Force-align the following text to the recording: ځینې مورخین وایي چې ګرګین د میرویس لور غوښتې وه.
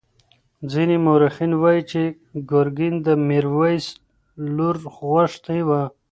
ځینې 0.71 0.95
مورخین 1.05 1.51
وایي 1.61 1.83
چې 1.91 2.01
ګرګین 2.51 2.93
د 3.05 3.07
میرویس 3.27 3.85
لور 4.55 4.75
غوښتې 4.97 5.59
وه. 5.67 5.83